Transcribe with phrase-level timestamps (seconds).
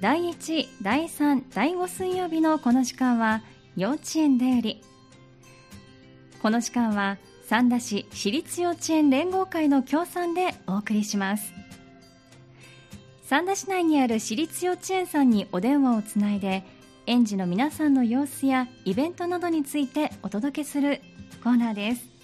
[0.00, 3.42] 第1、第3、第5水曜日のこの時間は
[3.76, 4.82] 幼稚園だより
[6.42, 7.16] この時間は
[7.48, 11.52] 三田市私立幼稚園連合会の協賛でお送りします。
[13.22, 16.62] 三田市内にある私立幼稚園さんにお電話をつないで
[17.06, 21.00] 園児の皆さんの様子やイベントなどについてお届けする
[21.42, 22.15] コーナーです。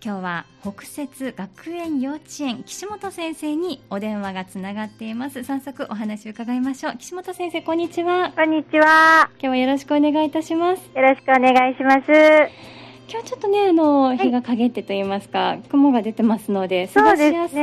[0.00, 9.28] 今日は北摂学園幼稚園岸本先生にお電話がつながっています早速お話を伺いましょう岸本先生こんにちはこんにちは。
[9.32, 12.77] 今日はよろしくお願いいたしますよろしくお願いします。
[13.10, 17.54] 今日ちょっとねあの日が陰ってと言いますか、雲が出てますので過ごしやす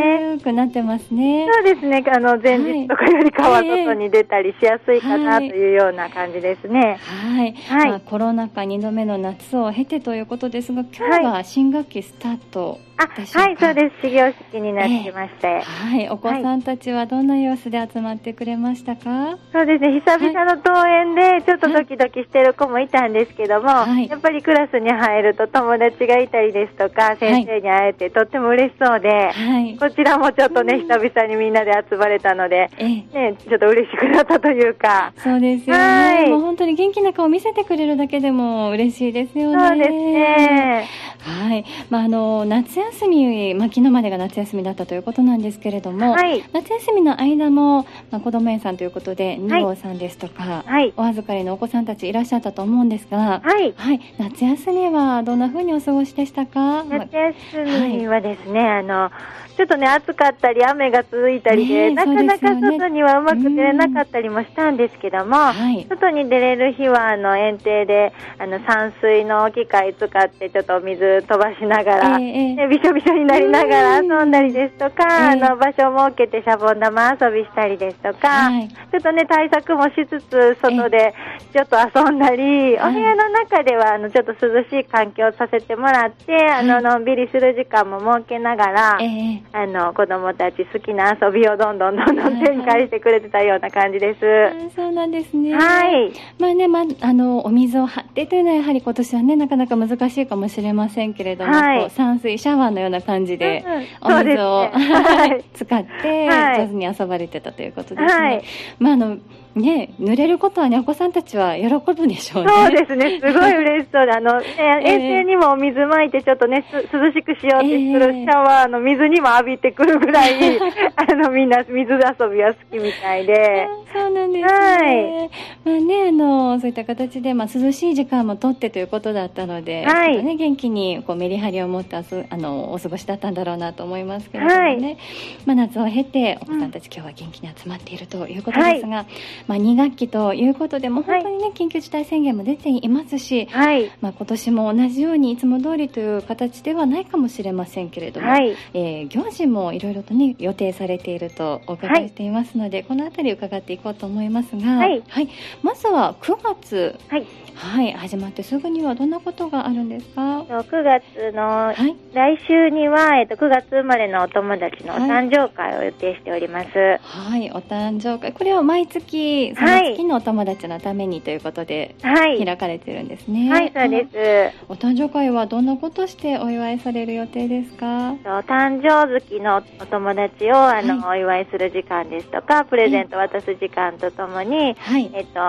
[0.44, 1.48] くなってますね。
[1.54, 2.04] そうですね。
[2.12, 5.48] あの、前日とかよりかははい外に出たりしやすいかなはとい。
[5.50, 6.98] いうような感じですね。
[7.00, 7.90] はい、はい。
[7.92, 12.95] まあ、コロナ禍2度目の夏を経てということですが今日は新学期スタートあ、で
[13.26, 13.50] しょうかは。
[13.52, 14.08] い、そうです。
[14.08, 15.62] 始業式になってまして。
[15.62, 20.02] はい、お子さんたちはどんな様子で集まってくれましたか、そうですね。
[20.06, 24.08] 久々の登園で、ちょっとドキドキしてる子もいたんですけども、はい。
[24.08, 29.78] やっぱりクラスに入ると友達がいたりですとか、先生に会えてとっても嬉しそうで、はい。
[29.78, 33.32] こちらもちょっとね、久々にみんなで集まれたので、ええ。
[33.32, 36.30] ね、ちょっと嬉しくなったというか、そうですよね、はい。
[36.30, 39.68] もう本当に元気な顔を見せてくれるだけでも嬉しいですよね。
[39.68, 40.88] そうですね。
[41.26, 46.44] はい、まああの夏休み、まあ昨日までが夏休みだったということなんですけれども、はい。
[46.54, 50.94] 夏休みの間も、まあ、子ども園さんということで二号さんですとか、はい。
[50.98, 53.74] お預かりのお子さんたちいらっしゃったと思うんですが、はい。
[53.76, 56.84] はい、夏休みはどんな風にお過ごしでしたか？
[56.86, 57.16] 夏
[57.54, 59.12] 休みはですね、あの、
[59.58, 65.86] ちょっとね、暑かったり、雨が続いたりで、ねえなかなか外にはうまく出れなかったりもしたんですけども、はい。
[65.90, 72.56] 外に出れる日は、あの、園庭で、あの、散水の機械使って、ちょっとお水飛ばしながら、ええええ。
[72.56, 74.12] ねびしょびしょになりながらうん。
[74.12, 75.42] 遊んだりですとか、ええ。
[75.42, 78.68] あの、場所を設けてシャボン玉遊びしたりですとか、はい。
[78.68, 81.14] ちょっとね、対策もしつつ、外で
[81.54, 82.92] ちょっと遊んだり、はい。
[82.92, 86.84] お部屋の中では、あの、ちょっと涼しい環境をさせてもらって、あの、はい。
[86.84, 89.44] のんびりする時間も設けながら、ええ。
[89.54, 94.26] あの、子供たち好きな遊びをどんどんどんどん展開してくれてたような感じです。
[94.26, 95.54] あそうなんですね。
[95.54, 96.12] はい。
[96.40, 101.80] まあね、まあ、あの、お水を張ってというのはやはり今年はね、なかなか難しいかもしれませんけれども、はい。
[101.82, 103.64] こう散水、シャワーのような感じで、
[104.02, 104.70] うんお水を、
[105.54, 106.62] 使って、はい。
[106.62, 108.08] 上手に遊ばれてたということですね。
[108.08, 108.44] はい。
[108.80, 109.18] まあ、あの、
[109.56, 112.52] ね、濡れることはね、お子さんたちは喜ぶでしょうね。
[112.52, 114.94] そうですね、 すごい嬉しそうで、あの、ね、ええ。
[114.96, 120.34] 衛星にもお水まいて、ちょっとね、す涼しくしようってするええシャワーの水にも浴びてくるぐらい、
[120.96, 124.52] あの、みんな水遊びは好きみたいで、あそうなんですね。
[124.52, 125.30] はい。
[125.64, 130.22] まあね、あの、そういった形で、まあ、涼しい時間もとってということだったので、はい。
[130.22, 134.66] ね、元気に、こう、メリハリを持ってあす、あの、お過ごしだったんだろうなと思いますけれどもね。
[134.66, 134.98] はい。
[135.46, 139.06] まあ、夏を経て、お子さんたち今日は元気に集まっているということですが、
[139.48, 143.92] まあ、2学期ということで、もう本当にね、緊急事態宣言も出ていますし、はい。
[144.02, 148.56] まあ、今年も同じようにいつも通りという形ではないかもしれませんけれども、はい。
[148.74, 155.30] えー行事もいろいろとね予定されているとお伺いしていますので、このあたり伺っていこうと思いますが、はい。
[155.62, 157.26] まずは9月、はい。
[157.56, 160.44] はい、始まってすぐにはどんなことがあるんですか？
[160.48, 161.96] と9月の、はい。
[162.14, 166.70] 来週には、えっと、9月生まれのお友達のお誕生会を予定しております。
[167.02, 168.34] はい、お誕生会。
[168.34, 172.44] これは毎月その月のお友達のためにということではい。
[172.44, 174.66] 開かれてるんですね、はい、そうです。
[174.70, 178.16] お誕生会はどんなことしてお祝いされる予定ですか？
[178.24, 185.10] と誕生月のお友達をあの、はお祝いする時間ですとか、プレゼント渡す時間とともに、はい。
[185.14, 185.40] えっと、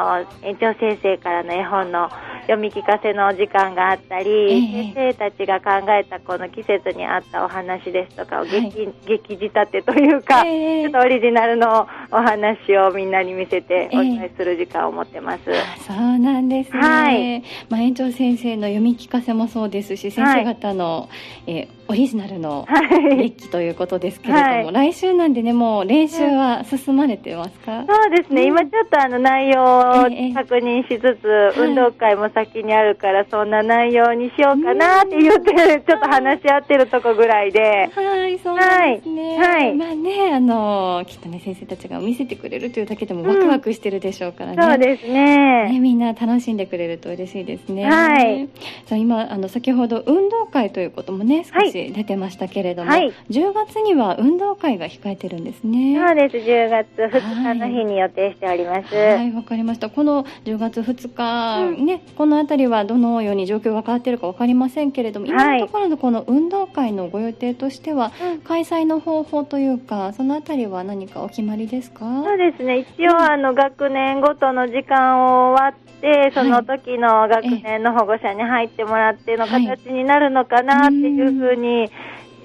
[0.43, 1.96] 園長先生からの絵本の
[2.43, 4.95] 読み聞かせの時間があったり、ええ。
[4.95, 8.95] 先生たちが考えたこの季節に合ったお話ですとかを劇,、はい。
[9.07, 10.83] 劇仕立てというか、ええ。
[10.83, 15.43] ちょっとオリジナルのお話をみんなに見せてええお祝いする時間を持ってます。
[15.51, 17.43] あそうなんですね、はい。
[17.69, 21.09] まあ、園長先生の読み聞かせもそうですし先生方の、
[21.47, 23.17] えーオリジナルのはい。
[23.17, 37.61] 劇ということですけれども、はい来週なんでねもう練習は進まれてますか、そうですね、うん今ちょっとあの内容をええ確認しつつ、い運動会も先にあるから、そんな内容にしようかなって言って、ちょっと話し合ってるとこぐらいで、
[37.95, 39.39] はい、そうなんですね。
[39.39, 44.63] はいはいまあね、あのきっとね先生たちが見せてくれるというだけでもワクワクしてるでしょうからね。
[44.63, 45.81] そうですね、ね。
[45.81, 47.85] みんな楽しんでくれると嬉しいですね。
[47.85, 48.49] はい。
[48.87, 53.13] さあ今あの先ほど運動会ということもね少し話出てましたけれども、はい。
[53.31, 55.97] 10月には運動会が控えてるんですね。
[55.99, 58.95] そうです、10月2日の日に予定しております。
[58.95, 59.91] はい、わかりました。
[59.91, 68.41] この10月2日、ね、このあたりはどのように状況が変わっているかわかりませんけれども、今のところのこの運動会のご予定としては、うん。
[68.41, 72.05] 開催の方法というか、そのあたりは何かお決まりですか？
[72.25, 79.67] そうですね、一応、あの学年ごとの時間を割って、その時の学年の保護者に入ってもらってのはい。
[79.67, 81.91] 形になるのかなっていうふうに、に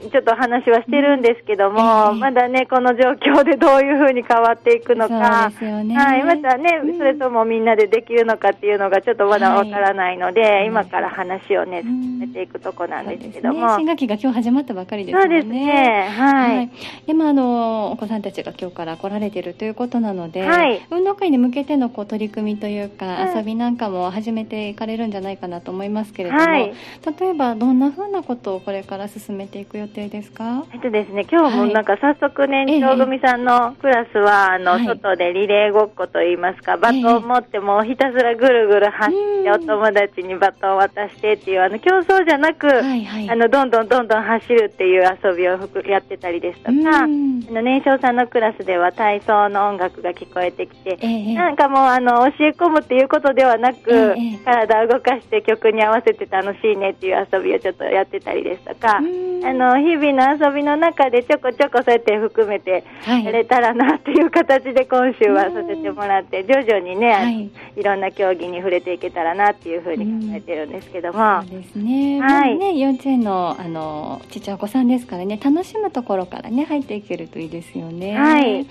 [0.09, 1.79] ちょっと話はしてるんですけども、
[2.13, 5.51] ええまだね、この状況でどういうふうに変わっていくのか。
[5.83, 5.95] ね。
[5.95, 6.97] はい、またね、うん。
[6.97, 10.67] それともみんなでできるのかっていうのがちょっとまだわからないので、はい。
[10.67, 12.01] 今から話をね、うん。
[12.01, 13.29] 進めていくとこなんです。
[13.29, 13.75] けども。
[13.77, 15.41] 新学期が今日始まったばかりですもね。
[15.41, 16.69] そうんですね、はい。
[17.05, 20.81] でもあのお子さんたちが今日から来られているということなので、はい。
[20.89, 23.37] 運動会に向けてのこう取り組みというか、うん。
[23.37, 26.73] 遊びなんかも始めていかれるんじゃないかなと思いますけれども、はい。
[27.19, 30.65] 例えばどんなふうなことをこれから進めていく予定ですか？
[30.73, 31.73] えっとですね、今日もはい。
[31.73, 34.85] なんか早速年長組さんのクラスは、あの、はい。
[34.85, 43.29] 外でリレーごっこといいますか、バトンを持ってもうひたすらぐるぐる走って、うんお友達にバトンを渡してっていう、あの、競争じゃなく、はいはい。
[43.29, 46.73] あの、どんどんどんどん走るっていう遊びをふくやってたりですとか、う
[47.07, 47.43] ん。
[47.49, 51.33] あの、年少さんのクラスでは体操の音楽が聞こえてきて、ええ。
[51.33, 54.37] なんかもうあの教え込むっていうことではなく、ええ。
[54.45, 59.43] 体を動かして曲に合わせて楽しいねっていう遊びをちょっとやってたりですとか、うん。
[59.43, 63.25] あの日々の遊びの中でちょこちょこそうやって含めてはい。
[63.25, 67.51] やれたらなっていう形で今週はさせてもらって、徐々にね、はい。
[67.75, 72.57] いろんな競技に触れていけたらなっていうふうに考えてるんですけども、そうですね、はい。
[72.57, 78.17] まあね幼稚園のあのちっちゃいお子さんですからね楽しむところからね入っていけるといいですよね。
[78.17, 78.67] はい。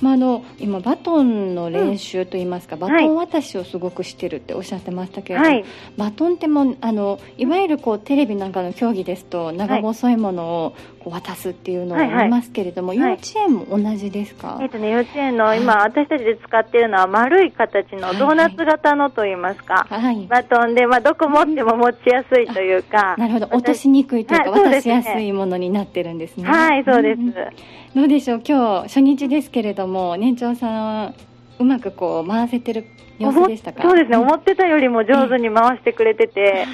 [0.00, 5.64] まあ、あの今バトンの練習といいますか、バはいトン渡しをすごくしてるっておっしゃってましたけれども、はい。
[5.96, 10.74] バトンってもうあのいわゆるこうテレビなんかの競技ですと長細いものをこ
[11.06, 11.96] う渡すっていうの
[12.28, 12.98] ますけれども、はい。
[12.98, 15.60] 幼稚園も同じですか、えっとね、幼稚園のはい。
[15.60, 20.26] 今、私たちで使ってるのは丸い形のドーナツ型のといいますか、はい。
[20.26, 23.46] バトンで、まあ、どこ持っても持ちやすいというか、なるほど。
[23.52, 26.48] 落としにくいというか、渡しやすいものになってるんですね。
[26.48, 27.20] はい、そうです。
[27.20, 28.42] んんどうでしょう？
[28.46, 31.14] 今日初日ですけれども年長さん
[31.58, 32.84] うまくこう回せてる
[33.18, 33.82] 様子でしたか？
[33.82, 36.66] そうですね、ん思ってたよりも上手に回してくれてて、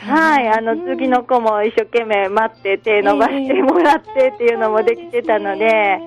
[0.00, 5.98] はい、あの、うん次の子も一生懸命待って手伸ばしてもらってっていうのもできてたので、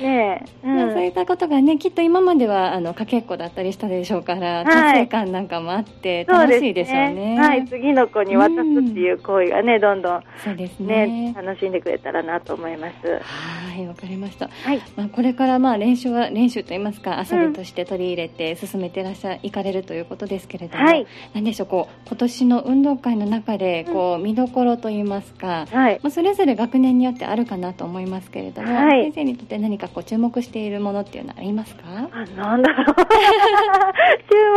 [0.00, 4.64] ねえ、まあそういったことがねきっと今まではあのかけっこだったりしたでしょうから、はい。
[4.64, 7.38] 達成感なんかもあって楽しいでしょうね。
[7.38, 13.06] はい、次の子に渡すっていう行為がね、どんどんそうですね、ね楽しんでくれたらなと思います。
[13.06, 14.82] はいわかりました、はい。
[14.96, 21.06] まあ、これからまあ練習は練習といいますか遊びとして取り入れて進めてらっしゃいかれるということですけれども、はい。
[21.34, 26.00] なんでしょうこう今年の運動会の中でこう見どころといいますか、はい。
[26.02, 29.04] まあ、それぞれ学年によってあるかなと思いますけれども、はい。
[29.04, 31.82] 先生にとって何かこう注目しているものっていうのはありますか？
[31.86, 32.96] あなんだろう。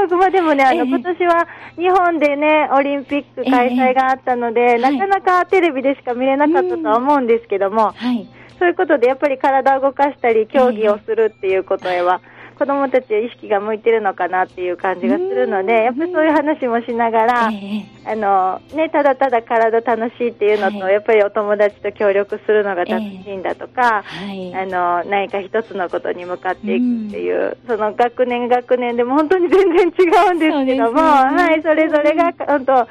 [0.10, 0.90] 注目はでもね、あの、ええ。
[0.90, 8.28] 今年は日本でね、オリンピック開催があったので、えなかなかテレビでしか見れなかったとは思うんですけども、はい。
[8.58, 12.20] そういうことでやっぱり体を動かしたり、競技をするっていうことへは、
[12.60, 15.66] 子供たちは意識が向いてるのかなっていう感じがするのうん。
[15.66, 18.12] で、やっぱりそういう話もしながら、ええ。
[18.12, 20.94] あの、ね、ただただ体楽しいっていうのと、はい。
[20.94, 24.54] やっぱりお友達と協力するのが楽しいんだとか、はい。
[24.54, 32.88] あの何か一つのことに向かっていくっていう、その学年学年でも本当に全然違うんですけども、はい、それぞれが本当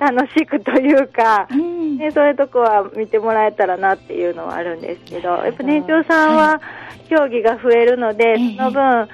[0.00, 1.98] 楽しくというか、うん。
[1.98, 6.60] ね、そういうとこは見てもらえたらなっていうのはあるんですけど、やっぱ年長さんはは
[7.08, 8.56] 競技が増えるので、ええ。
[8.56, 9.08] その分、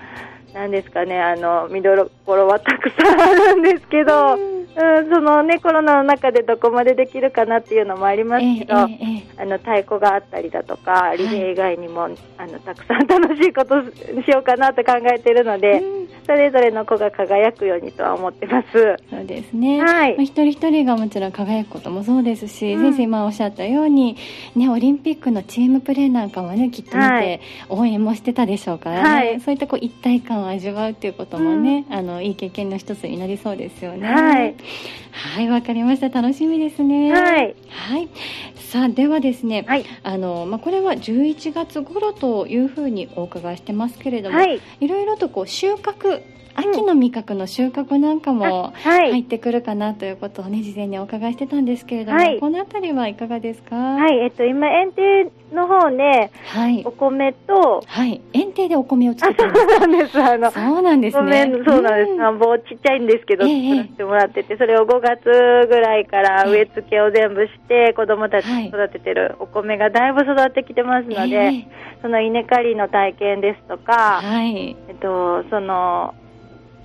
[0.55, 12.05] なんですかね、あの、見どころはたくさんあるんですけど、うんうん、そのね、コロナの中でどこまでできるかなっていうのもありますけど、ええええあの太鼓があったりだとか、リレー以外にも、
[12.39, 16.07] あのたくさん楽しいことしようかなと考えているので、うん。
[16.27, 18.97] それぞれの子が輝くようにとは思ってます。
[19.09, 20.17] そうですね、はい。
[20.17, 22.83] まあ、一人一人がもちろん輝くこともそうですし、うん。
[22.83, 24.17] 先生今おっしゃったように、
[24.57, 27.41] ね、オリンピックのチームプレーなんかもねきっと見てはい。
[27.69, 29.41] 応援もしてたでしょうからね、はい。
[29.41, 34.09] そういったこう一体感を味わうっていうこともね、あのいい経験の一つになりそうですよね。
[34.09, 34.55] はい
[35.13, 38.09] はいわかりました楽しみですねはいはい
[38.67, 39.85] さあではですね、はい。
[40.03, 44.61] あのまあ、これは11月頃というふうにお伺いしてますけれども、はい。
[44.81, 46.21] いろいろとこう収穫
[46.57, 52.41] 秋の味覚の収穫なんかも入ってくるかなということをね事前にお伺いしてたんですけれども、はい。
[52.41, 53.77] このあたりはいかがですか？
[53.77, 54.19] ははい。
[54.19, 54.93] えっと、今、園
[55.53, 56.83] 庭の方ね、はい。
[56.85, 58.21] お米と、はい。
[58.33, 60.23] 園庭でお米をあ、作って そうなんです。
[60.23, 61.53] あの、そうなんですね。
[61.67, 62.15] そうなんです。
[62.15, 63.69] ん田んぼちっちゃいんですけど、ええ。
[63.71, 65.25] 作らせてもらってて、それを5月
[65.69, 68.69] ぐらいから植え付けを全部して、子供たちはい。
[68.69, 71.67] 育ててるお米がだいぶ育ってきてますので、ええ。
[72.03, 74.77] その稲刈りの体験ですとか、はい。
[74.89, 76.15] えっと、その、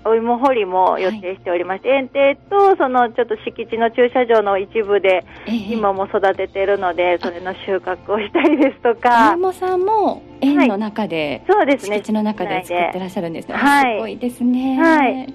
[0.04, 5.54] お芋掘りも予定しておりまして、園庭と、そのちょっと敷地の駐車場の一部で、ええ。
[5.74, 11.98] 今も育ててるので、それの収穫をしたりですとおか、芋さんも園の中で、そうですね。
[11.98, 13.56] 敷地の中で作ってらっしゃるんですね。
[13.56, 13.98] はい。
[13.98, 14.78] すごいですね。
[14.78, 15.34] はい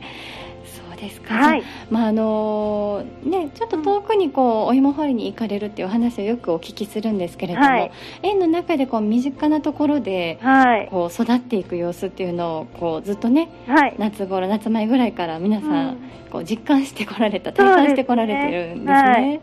[0.99, 1.35] そうですか？
[1.35, 1.63] はい。
[1.91, 10.89] まああのね、ちょっと遠くにこうお芋掘りに行かれるっていうお話をよくお聞きするんですけれども、はい園の中でこう身近なところではい。
[10.91, 13.95] こう育っていく様子っていうのをこうずっとねはい。
[13.99, 19.41] 夏頃夏前ぐらいから皆さん、うんこう実感してこられた体感してこられてるんですね。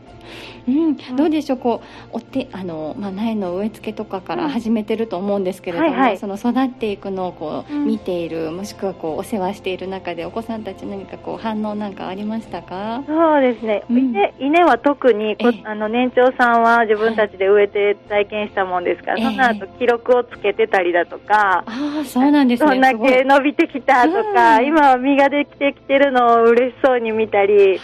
[0.66, 1.58] はいうん、どうでしょう？
[1.58, 1.82] こ
[2.14, 6.18] うお手あの、まあ、苗の植え付けとかから始めてると思うんですけれども、はいはい。
[6.18, 7.86] その育っていくのをこう、うん。
[7.86, 13.04] 見ているもしくはこうお世話している中でお子さんたち何かこう反応なんかありましたか？
[13.06, 13.98] そうですね、うん。
[13.98, 15.62] 稲稲は特にこええ。
[15.66, 19.26] あの年長さんは自分たちで植えて体験したもんですから、ええ。
[19.26, 22.70] その後記録をつけてたりだとか、ああそうなんですね。
[22.70, 24.68] どんだけ伸びてきたとか、うん。
[24.68, 27.80] 今は実ができてきてるのを嬉しそうに見たり、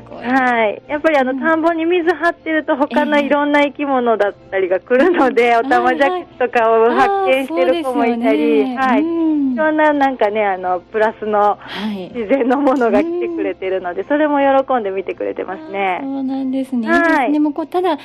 [0.00, 1.40] はい、やっぱりあのうん。
[1.40, 3.26] 田んぼに水張ってると他のええ。
[3.26, 9.04] いろんな生き物だったりが来るので、おたまじゃくしとかを発見してる子もいたり、はい、い
[9.52, 12.10] いろんななんかね、あの、プラスのはい。
[12.14, 16.00] 自然のものが来てくれてるので、それも喜んで見てくれてますそね。
[16.02, 16.88] うなんですね。
[16.88, 17.32] はい。
[17.32, 17.38] で。
[17.38, 17.98] もうこうただ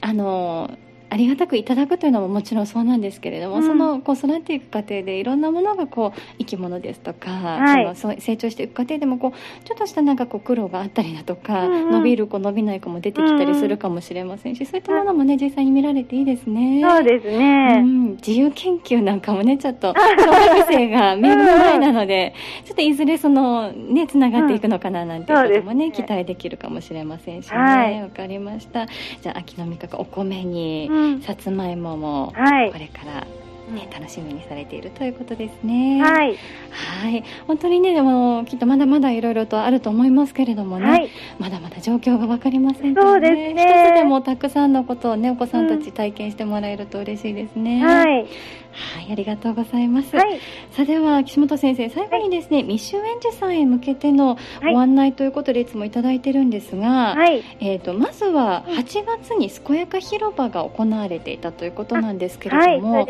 [0.00, 0.70] あの
[1.10, 3.62] ありがたくいただくというのももちろんそうなんですけれども、うん。
[3.62, 7.96] そのこう育っていく過程でいろんなものがこう生き物ですとか、はい。
[7.96, 11.90] そのそう成長していく過程でもこうちょっとしたなんかこう苦労があったりだとか、うんうん。
[11.92, 16.82] 伸びる子伸びない子も出てきたりするかもしれませんし、そういったものもね実際に見られていいですね。
[16.82, 17.80] そうですうね。
[17.80, 22.34] ん、自由研究なんかもねちょっと 小学生が目の前なので
[22.64, 27.56] ちょっといずれそのねつながっていくのかななんていうこともね,、ね期待できるかもしれませんしね。
[27.56, 28.10] わ、はい。
[28.10, 28.86] かりました。
[29.22, 32.72] じゃあ秋の味覚お米に、うんさつまいもも、はい。
[32.72, 33.26] これから
[33.72, 36.02] ね楽しみにされているということですね。
[36.02, 36.36] はい。
[36.70, 37.24] はい。
[37.46, 41.10] 本当にねでもきっとまだまだいろいろとあると思いますけれどもね、はい。
[41.38, 43.92] まだまだ状況が分かりませんからそうですね。
[43.92, 48.26] 一つでもたくさんのことをねお子さんたち体験してもらえると嬉しいですね、はい。
[48.74, 50.16] はい、ありがとうございます。
[50.16, 50.40] はい。
[50.72, 57.42] さあでは岸本先生、最後にですね、未就園児さんへ向けてのはいご案内ということでいつもいただいてるんですが、はい。
[57.60, 63.06] えっ、とまずはうん8月に健やか広場が行われていたということなんですけれども。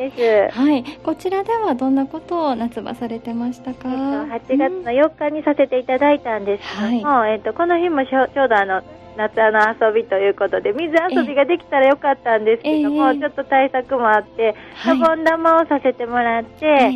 [0.51, 3.89] はい、こちらではどんなことを夏場されてましたか？
[3.89, 8.83] えっと、8月の4日にさせていただいたんですけども、えっと、この日もちょうどあの、
[9.17, 14.97] 夏の遊びということで、水遊びができたらよかったんですけども、ええちょっと対策もあって、はい。
[14.97, 16.91] シャボン玉をさせてもらって、え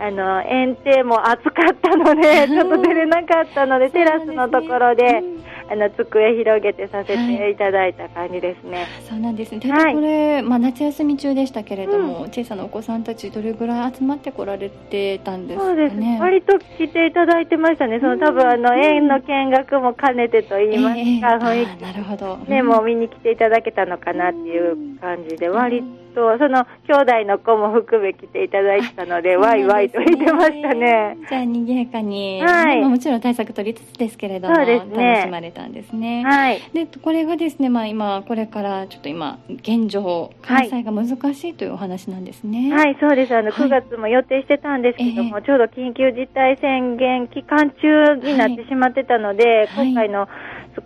[0.00, 5.38] えあの、園庭も暑かったので、ちょっと出れなかったので、テラスのところで、うん
[5.70, 8.86] あの、机広げてさせていただいた感じですね。
[9.08, 9.60] そうなんですね。
[9.60, 16.20] ではいこれ、まあ、夏休み中でしたけれども、小さなお子さんたちどれぐらい集まってこられてたんですかそうですねね。。
[16.20, 18.00] 割と来ていただいてましたね。
[18.00, 20.94] その多分あの、うん園の見学も兼ねてと言います
[21.40, 22.38] か、えーなるほど。
[22.46, 25.82] 気ね、もう見に来ていただけたのかなっていう感じで、割
[26.14, 31.16] と、その、兄弟の子も含め来ていただいてたので、ワイワイと言ってましたね。。
[31.28, 36.24] じゃあ、賑やかに、はいまあもちろん対策取りつつですけれども、そうですね楽しまれたんですね。
[36.24, 36.62] はい。
[36.72, 42.72] で、これがですね、まあ今、これからちょっと今、現状、開催が難しいというお話なんですね。
[42.72, 43.36] はい、そうです。
[43.36, 50.28] あの、はい9月も予定してたんですけども、えちょうど緊急事態宣言期間中になってしまってたので、はい今回の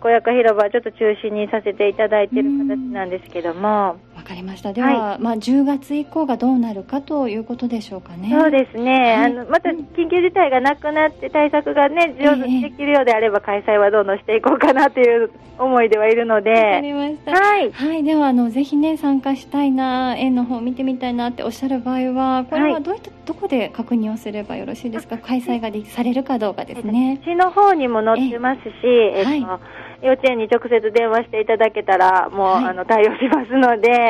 [0.01, 4.71] 健やか広場はちょっと中止にさせていただいている形なんですけども、わかりました。
[4.71, 8.29] では、まあ10月以降がどうなるかということでしょうかね。
[8.31, 9.13] そうですね、はい。
[9.25, 9.79] あのまたうん。
[9.79, 17.31] 緊急事態がなくなって対策がね、上手にできるようであれば、開催はどんどんしていこうかなという思いではいるのわかで、りました。
[17.31, 22.83] はい、はい、ではあのぜひね参加したいな園の方見てみたいなっておっしゃる場合はこれははい。
[22.83, 25.17] どういった、どこで確認をすればよろしいですか？
[25.17, 27.19] 開催ができされるかどうかですね。
[27.25, 29.59] 市の方にも載ってますし、えっとは
[30.03, 32.65] 幼稚園に直接電話していただけたら、もう、はい。
[32.65, 33.87] あの対応しますので、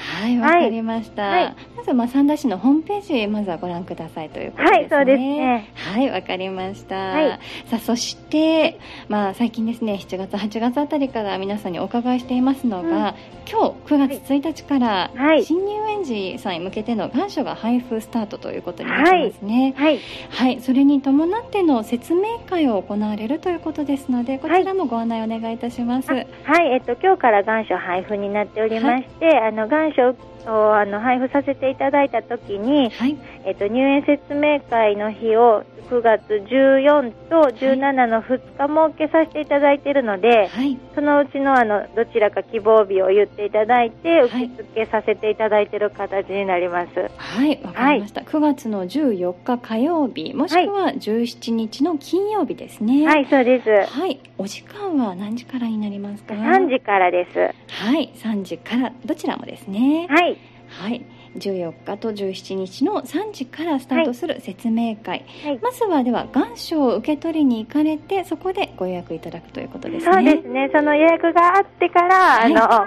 [0.00, 1.22] はい、わかりました。
[1.22, 4.76] はいまずまあ三田市のホームページまずはご覧くださいということですね。
[4.76, 5.72] はいそうですね。
[5.74, 6.96] はい、わかりました。
[6.96, 8.78] はいさあそして
[9.08, 13.14] まあ最近ですね7月8月あたりから皆さんにお伺いしていますのが、うん
[13.50, 19.74] 今日9月1日から、はい新入園児さんに向けての願書が配布スタートということになってますね。
[19.76, 19.98] はい、
[20.30, 26.12] はい、それに伴っての説明会を行われるということですので、こちらもご案内お願いいたします。
[26.12, 26.26] はい、
[26.72, 30.14] えっと、今日から願書配布になっておりまして、あの、願書
[30.46, 47.10] をあの配布させていただいたときに、はい、えっと、入園説明会の日を9月14と17の2日設けさせていただいているので、はい、そのうちのあのどちらか希望日を言っていただいて、受け付けさせていただいている形になります。
[47.16, 48.20] はい、わ、かりました。
[48.20, 53.04] 9月の14日火曜日、もしくは17日の金曜日ですね。
[53.04, 53.68] はい、そうです。
[53.92, 57.38] はい、お時間は何時からになりますか？3時からです。
[57.38, 60.06] はい、3時からどちらもですね。
[60.08, 60.29] はい。
[60.70, 61.04] はい。
[61.36, 70.12] 14日と17日の3時からスタートする説明会、はい、まずはでは願書を受け取りに行かれてそこでご予約いただくということですね。
[70.12, 70.70] そうですね。
[70.74, 72.86] その予約があってから、はい、あの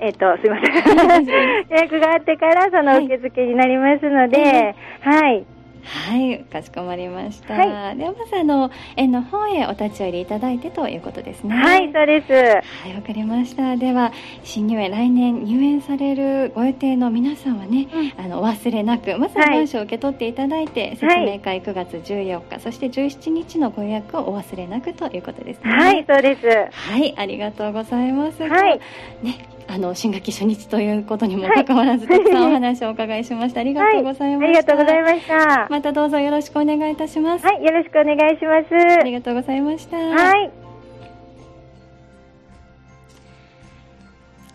[0.00, 1.26] えっ、ー、とすいません。
[1.26, 5.46] 予約があってからその受付になりますので、はい、
[5.82, 7.54] はいはい、かしこまりました。
[7.54, 11.54] はい、ではまずあの園の方へお立ち寄りいただいてということですね。
[11.54, 12.32] はい、そうです。
[12.32, 13.76] はい、わかりました。
[13.76, 14.12] では
[14.44, 25.70] 新入園来年入園されるご予定の皆さんはね、うん、あのお忘れなくまずは願書を受け取っていただいて、はい、説明会9月14日、そして17日のご予約をお忘れなくということですね。
[25.70, 26.46] はい、そうです。
[26.72, 28.42] はい、ありがとうございます。
[28.42, 28.80] はい。
[29.22, 29.38] ね、
[29.70, 33.60] あの新学期初日ということにもかかわらず、はい、たくさんお話をお伺いしました。
[33.60, 35.68] ありがとうございました、はい、ありがとうございました。
[35.70, 37.46] またどうぞよろしくお願いいたします。
[37.46, 38.74] はい、よろしくお願いします。
[38.74, 39.96] ありがとうございました。
[39.96, 40.50] はい。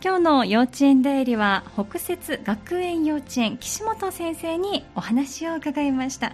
[0.03, 6.33] 今日の幼稚園出入りは北摂学園幼稚園岸本先生にお話を伺いました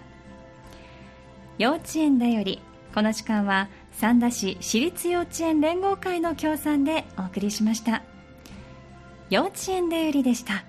[1.56, 2.60] 幼稚園だより
[2.94, 8.02] この時間は三田市私立幼稚園連合会の協賛でお送りしました
[9.32, 10.62] 幼稚園で売りでした。